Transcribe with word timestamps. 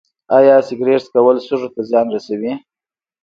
ایا 0.37 0.55
سګرټ 0.67 1.01
څکول 1.05 1.37
سږو 1.47 1.69
ته 1.73 1.81
زیان 1.89 2.07
رسوي 2.15 2.53